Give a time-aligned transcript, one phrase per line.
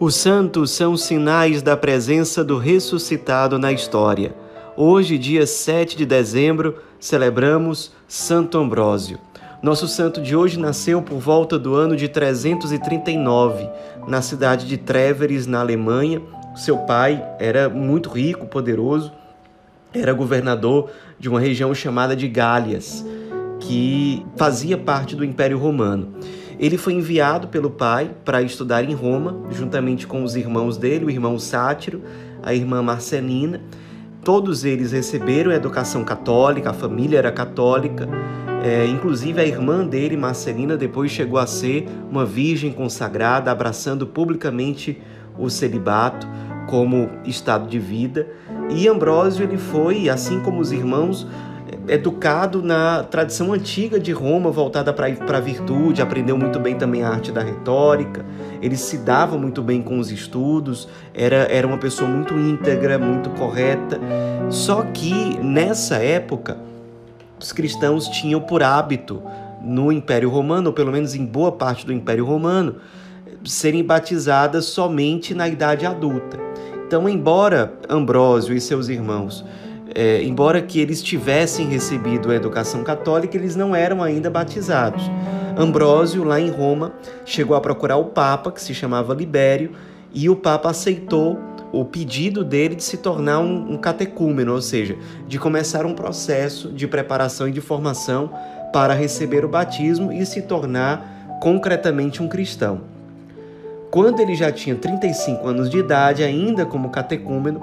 [0.00, 4.34] Os santos são sinais da presença do ressuscitado na história.
[4.74, 9.18] Hoje, dia 7 de dezembro, celebramos Santo Ambrósio.
[9.62, 13.68] Nosso santo de hoje nasceu por volta do ano de 339,
[14.08, 16.22] na cidade de Treveris, na Alemanha.
[16.56, 19.12] Seu pai era muito rico, poderoso,
[19.92, 23.04] era governador de uma região chamada de Gálias,
[23.60, 26.14] que fazia parte do Império Romano.
[26.60, 31.10] Ele foi enviado pelo pai para estudar em Roma, juntamente com os irmãos dele, o
[31.10, 32.02] irmão Sátiro,
[32.42, 33.62] a irmã Marcelina.
[34.22, 38.06] Todos eles receberam educação católica, a família era católica.
[38.62, 45.00] É, inclusive a irmã dele, Marcelina, depois chegou a ser uma virgem consagrada, abraçando publicamente
[45.38, 46.28] o celibato
[46.68, 48.28] como estado de vida.
[48.68, 51.26] E Ambrósio ele foi, assim como os irmãos,
[51.90, 57.08] educado na tradição antiga de Roma, voltada para a virtude, aprendeu muito bem também a
[57.08, 58.24] arte da retórica,
[58.62, 63.28] ele se dava muito bem com os estudos, era, era uma pessoa muito íntegra, muito
[63.30, 63.98] correta.
[64.48, 66.58] Só que nessa época,
[67.40, 69.20] os cristãos tinham por hábito,
[69.60, 72.76] no Império Romano, ou pelo menos em boa parte do Império Romano,
[73.44, 76.38] serem batizadas somente na idade adulta.
[76.86, 79.44] Então, embora Ambrósio e seus irmãos
[79.94, 85.02] é, embora que eles tivessem recebido a educação católica, eles não eram ainda batizados.
[85.56, 86.92] Ambrósio, lá em Roma,
[87.24, 89.72] chegou a procurar o Papa, que se chamava Libério,
[90.12, 91.38] e o Papa aceitou
[91.72, 94.96] o pedido dele de se tornar um, um catecúmeno, ou seja,
[95.28, 98.30] de começar um processo de preparação e de formação
[98.72, 102.82] para receber o batismo e se tornar concretamente um cristão.
[103.90, 107.60] Quando ele já tinha 35 anos de idade, ainda como catecúmeno,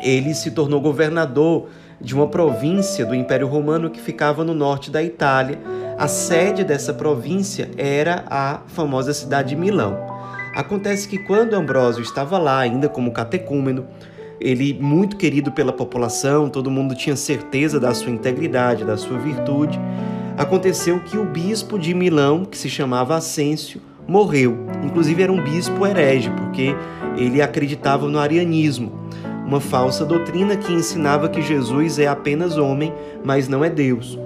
[0.00, 1.68] ele se tornou governador
[2.00, 5.58] de uma província do Império Romano que ficava no norte da Itália.
[5.98, 9.96] A sede dessa província era a famosa cidade de Milão.
[10.54, 13.86] Acontece que quando Ambrósio estava lá, ainda como catecúmeno,
[14.40, 19.80] ele muito querido pela população, todo mundo tinha certeza da sua integridade, da sua virtude.
[20.36, 24.66] Aconteceu que o bispo de Milão, que se chamava Ascêncio, morreu.
[24.84, 26.74] Inclusive era um bispo herege, porque
[27.16, 29.03] ele acreditava no arianismo
[29.54, 32.92] uma falsa doutrina que ensinava que Jesus é apenas homem,
[33.22, 34.18] mas não é Deus.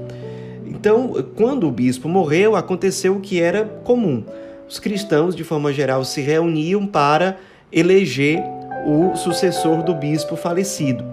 [0.65, 4.25] Então, quando o bispo morreu, aconteceu o que era comum.
[4.67, 7.37] Os cristãos, de forma geral, se reuniam para
[7.71, 8.43] eleger
[8.87, 11.05] o sucessor do bispo falecido.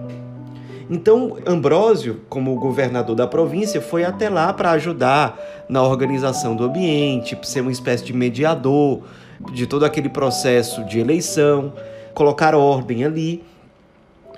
[0.88, 5.38] Então, Ambrósio, como governador da província, foi até lá para ajudar
[5.68, 9.02] na organização do ambiente, ser uma espécie de mediador
[9.52, 11.74] de todo aquele processo de eleição,
[12.14, 13.44] colocar ordem ali.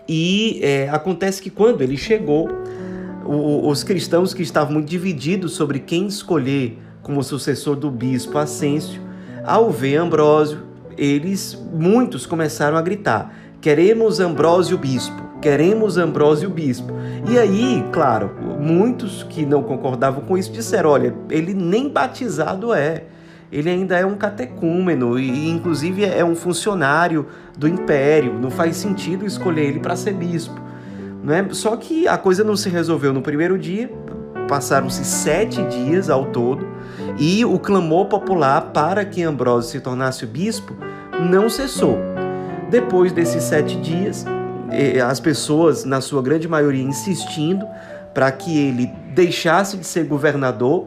[0.09, 2.49] E é, acontece que quando ele chegou,
[3.27, 9.03] o, os cristãos que estavam muito divididos sobre quem escolher como sucessor do bispo Ascêncio,
[9.45, 10.63] ao ver Ambrósio,
[10.97, 16.93] eles, muitos começaram a gritar: queremos Ambrósio bispo, queremos Ambrósio bispo.
[17.31, 23.05] E aí, claro, muitos que não concordavam com isso disseram: olha, ele nem batizado é
[23.51, 27.27] ele ainda é um catecúmeno e, inclusive, é um funcionário
[27.57, 28.35] do império.
[28.35, 30.61] Não faz sentido escolher ele para ser bispo.
[31.23, 31.47] Né?
[31.51, 33.91] Só que a coisa não se resolveu no primeiro dia,
[34.49, 36.67] passaram-se sete dias ao todo
[37.19, 40.75] e o clamor popular para que Ambrósio se tornasse bispo
[41.31, 41.99] não cessou.
[42.71, 44.25] Depois desses sete dias,
[45.07, 47.67] as pessoas, na sua grande maioria, insistindo
[48.15, 50.87] para que ele deixasse de ser governador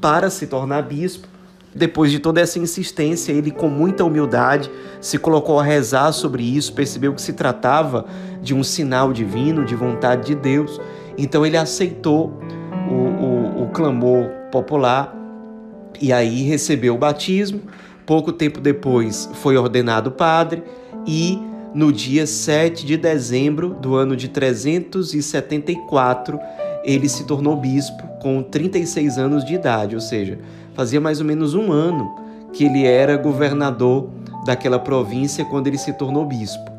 [0.00, 1.28] para se tornar bispo,
[1.74, 6.74] depois de toda essa insistência, ele, com muita humildade, se colocou a rezar sobre isso,
[6.74, 8.04] percebeu que se tratava
[8.42, 10.80] de um sinal divino, de vontade de Deus.
[11.16, 12.38] Então, ele aceitou
[12.90, 15.16] o, o, o clamor popular
[16.00, 17.62] e aí recebeu o batismo.
[18.04, 20.62] Pouco tempo depois, foi ordenado padre
[21.06, 21.38] e
[21.74, 26.38] no dia 7 de dezembro do ano de 374,
[26.84, 30.38] ele se tornou bispo com 36 anos de idade, ou seja,
[30.74, 32.14] fazia mais ou menos um ano
[32.52, 34.08] que ele era governador
[34.44, 36.70] daquela província quando ele se tornou bispo.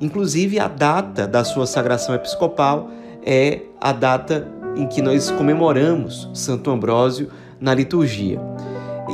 [0.00, 2.90] Inclusive, a data da sua sagração episcopal
[3.24, 4.46] é a data
[4.76, 7.30] em que nós comemoramos Santo Ambrósio
[7.60, 8.40] na liturgia.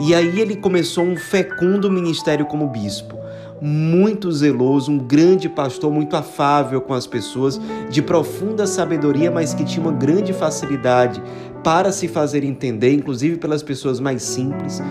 [0.06, 3.20] E aí ele começou um fecundo ministério como bispo
[3.60, 7.60] muito zeloso, um grande pastor, muito afável com as pessoas,
[7.90, 11.22] de profunda sabedoria, mas que tinha uma grande facilidade
[11.62, 14.82] para se fazer entender, inclusive pelas pessoas mais simples.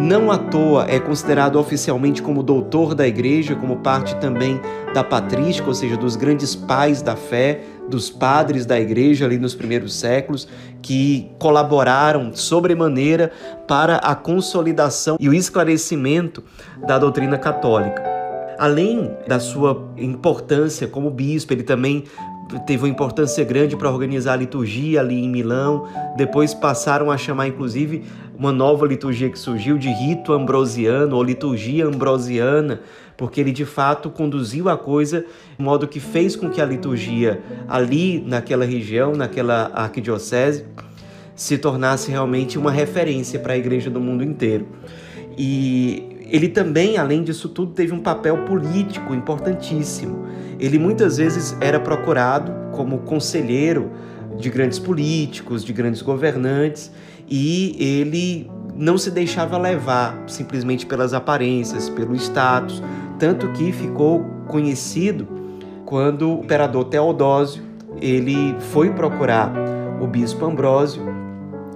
[0.00, 4.58] Não à toa é considerado oficialmente como doutor da igreja, como parte também
[4.94, 9.54] da patrística, ou seja, dos grandes pais da fé, dos padres da igreja ali nos
[9.54, 10.48] primeiros séculos,
[10.80, 13.30] que colaboraram sobremaneira
[13.68, 16.42] para a consolidação e o esclarecimento
[16.86, 18.09] da doutrina católica.
[18.60, 22.04] Além da sua importância como bispo, ele também
[22.66, 25.88] teve uma importância grande para organizar a liturgia ali em Milão.
[26.14, 28.04] Depois passaram a chamar, inclusive,
[28.36, 32.82] uma nova liturgia que surgiu de rito ambrosiano ou liturgia ambrosiana,
[33.16, 35.24] porque ele de fato conduziu a coisa
[35.56, 40.66] de modo que fez com que a liturgia ali naquela região, naquela arquidiocese,
[41.34, 44.66] se tornasse realmente uma referência para a igreja do mundo inteiro.
[45.38, 50.26] E ele também, além disso tudo, teve um papel político importantíssimo.
[50.58, 53.90] Ele muitas vezes era procurado como conselheiro
[54.38, 56.92] de grandes políticos, de grandes governantes,
[57.28, 62.82] e ele não se deixava levar simplesmente pelas aparências, pelo status,
[63.18, 65.26] tanto que ficou conhecido
[65.84, 67.62] quando o imperador Teodósio
[68.00, 69.52] ele foi procurar
[70.00, 71.02] o bispo Ambrósio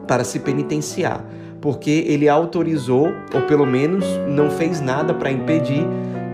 [0.07, 1.25] para se penitenciar
[1.65, 5.83] porque ele autorizou, ou pelo menos não fez nada para impedir,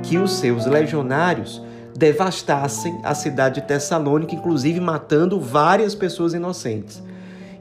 [0.02, 1.62] que os seus legionários
[1.96, 7.00] devastassem a cidade de Tessalônica, inclusive matando várias pessoas inocentes.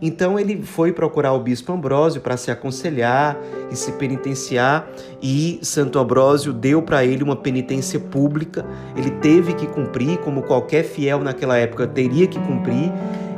[0.01, 3.37] Então ele foi procurar o bispo Ambrósio para se aconselhar
[3.71, 4.87] e se penitenciar,
[5.21, 8.65] e Santo Ambrósio deu para ele uma penitência pública.
[8.97, 12.91] Ele teve que cumprir, como qualquer fiel naquela época teria que cumprir,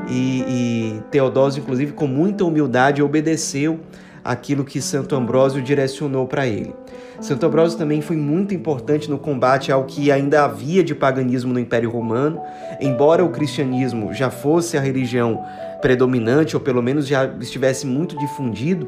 [0.07, 3.77] e, e Teodósio, inclusive, com muita humildade, obedeceu
[4.23, 6.73] aquilo que Santo Ambrósio direcionou para ele.
[7.19, 11.59] Santo Ambrósio também foi muito importante no combate ao que ainda havia de paganismo no
[11.59, 12.41] Império Romano,
[12.79, 15.43] embora o cristianismo já fosse a religião
[15.81, 18.87] predominante, ou pelo menos já estivesse muito difundido,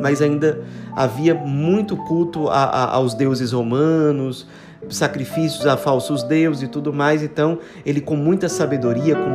[0.00, 0.62] mas ainda
[0.94, 4.46] havia muito culto a, a, aos deuses romanos,
[4.88, 7.22] sacrifícios a falsos deuses e tudo mais.
[7.22, 9.30] Então, ele, com muita sabedoria, com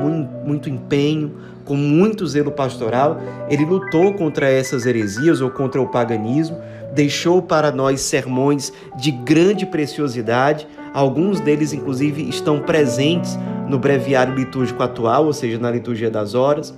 [0.46, 6.58] muito empenho, com muito zelo pastoral, ele lutou contra essas heresias ou contra o paganismo,
[6.94, 10.68] deixou para nós sermões de grande preciosidade.
[10.94, 13.38] Alguns deles, inclusive, estão presentes
[13.68, 16.74] no breviário litúrgico atual, ou seja, na liturgia das horas,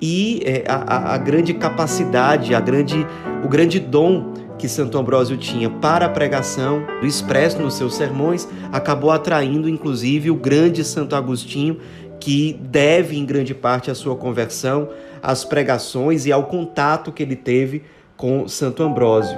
[0.00, 3.06] e é, a, a grande capacidade, a grande,
[3.44, 9.10] o grande dom que Santo Ambrósio tinha para a pregação, expresso nos seus sermões, acabou
[9.10, 11.78] atraindo inclusive o grande Santo Agostinho,
[12.20, 14.88] que deve em grande parte a sua conversão
[15.22, 17.82] às pregações e ao contato que ele teve
[18.16, 19.36] com Santo Ambrósio.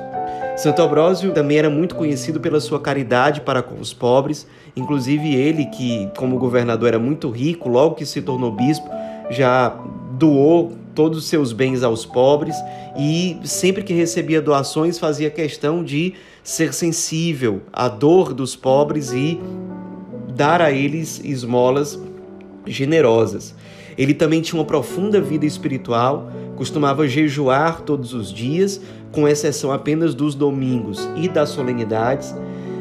[0.56, 5.66] Santo Ambrósio também era muito conhecido pela sua caridade para com os pobres, inclusive ele
[5.66, 8.88] que, como governador, era muito rico, logo que se tornou bispo,
[9.30, 9.76] já
[10.18, 12.56] doou todos os seus bens aos pobres
[12.98, 19.38] e sempre que recebia doações fazia questão de ser sensível à dor dos pobres e
[20.34, 22.00] dar a eles esmolas
[22.66, 23.54] generosas.
[23.96, 28.80] Ele também tinha uma profunda vida espiritual, costumava jejuar todos os dias,
[29.12, 32.34] com exceção apenas dos domingos e das solenidades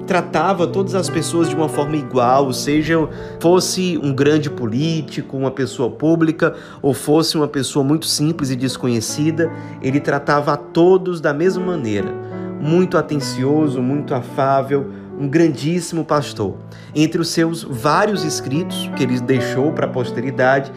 [0.06, 2.96] tratava todas as pessoas de uma forma igual, seja
[3.40, 9.52] fosse um grande político, uma pessoa pública ou fosse uma pessoa muito simples e desconhecida,
[9.82, 12.14] ele tratava a todos da mesma maneira.
[12.60, 16.56] Muito atencioso, muito afável, um grandíssimo pastor.
[16.94, 20.72] Entre os seus vários escritos que ele deixou para a posteridade,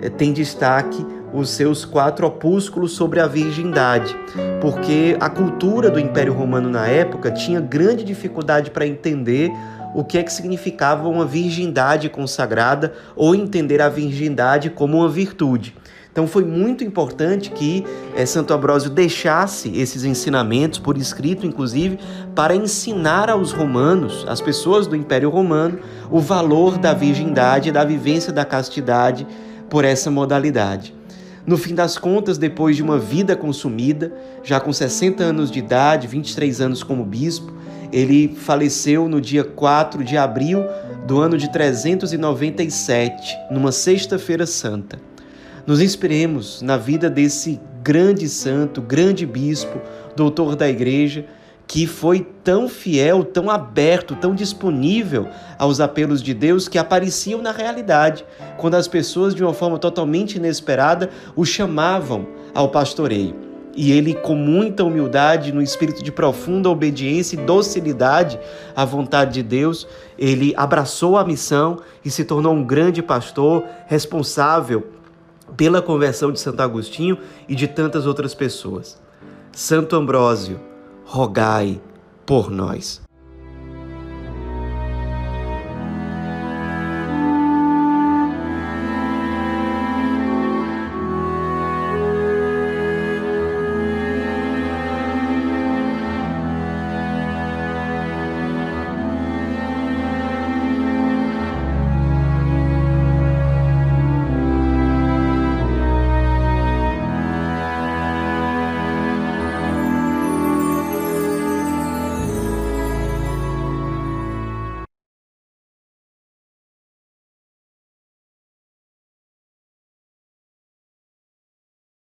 [0.00, 4.16] eh, tem destaque os seus quatro opúsculos sobre a virgindade,
[4.60, 9.50] porque a cultura do Império Romano na época tinha grande dificuldade para entender
[9.94, 15.74] o que é que significava uma virgindade consagrada ou entender a virgindade como uma virtude.
[16.14, 21.98] Então foi muito importante que é, Santo Ambrósio deixasse esses ensinamentos por escrito, inclusive,
[22.36, 25.80] para ensinar aos romanos, às pessoas do Império Romano,
[26.12, 29.26] o valor da virgindade, da vivência da castidade
[29.68, 30.94] por essa modalidade.
[31.46, 36.06] No fim das contas, depois de uma vida consumida, já com 60 anos de idade,
[36.06, 37.52] 23 anos como bispo,
[37.92, 40.64] ele faleceu no dia 4 de abril
[41.06, 44.98] do ano de 397, numa sexta-feira santa.
[45.66, 49.78] Nos inspiremos na vida desse grande santo, grande bispo,
[50.16, 51.26] doutor da igreja,
[51.66, 55.28] que foi tão fiel, tão aberto, tão disponível
[55.58, 58.24] aos apelos de Deus que apareciam na realidade,
[58.58, 63.34] quando as pessoas, de uma forma totalmente inesperada, o chamavam ao pastoreio.
[63.76, 68.38] E ele, com muita humildade, no espírito de profunda obediência e docilidade
[68.76, 74.86] à vontade de Deus, ele abraçou a missão e se tornou um grande pastor responsável
[75.56, 77.18] pela conversão de Santo Agostinho
[77.48, 79.00] e de tantas outras pessoas.
[79.50, 80.60] Santo Ambrósio,
[81.06, 81.80] rogai
[82.26, 83.03] por nós.